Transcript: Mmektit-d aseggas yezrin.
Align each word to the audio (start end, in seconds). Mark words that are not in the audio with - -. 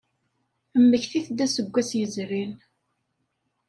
Mmektit-d 0.79 1.39
aseggas 1.45 1.89
yezrin. 1.99 2.53